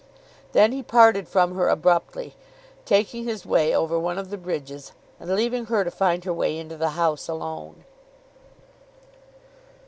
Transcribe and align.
Then 0.53 0.71
he 0.71 0.81
parted 0.81 1.27
from 1.27 1.53
her 1.53 1.69
abruptly, 1.69 2.35
taking 2.85 3.25
his 3.25 3.45
way 3.45 3.75
over 3.75 3.99
one 3.99 4.17
of 4.17 4.31
the 4.31 4.37
bridges, 4.39 4.93
and 5.19 5.35
leaving 5.35 5.67
her 5.67 5.83
to 5.83 5.91
find 5.91 6.23
her 6.23 6.33
way 6.33 6.57
into 6.57 6.75
the 6.75 6.89
house 6.97 7.27
alone. 7.27 7.83